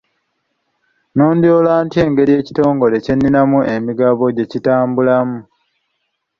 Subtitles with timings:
[1.11, 5.37] Nnondoola ntya engeri ekitongole kye nninamu emigabo gye kitambulamu?